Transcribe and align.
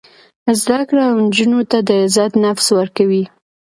زده 0.61 0.81
کړه 0.89 1.03
نجونو 1.23 1.59
ته 1.71 1.77
د 1.87 1.89
عزت 2.03 2.31
نفس 2.43 2.67
ورکوي. 2.79 3.23